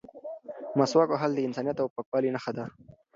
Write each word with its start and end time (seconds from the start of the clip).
مسواک 0.79 1.09
وهل 1.11 1.31
د 1.33 1.39
انسانیت 1.47 1.77
او 1.81 1.87
پاکوالي 1.95 2.29
نښه 2.35 2.51
ده. 2.57 2.65